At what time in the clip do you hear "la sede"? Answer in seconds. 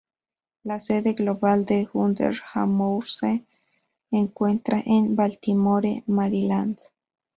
0.63-1.13